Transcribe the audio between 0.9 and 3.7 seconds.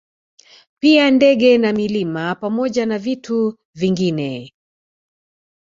ndege na milima pamoja na vitu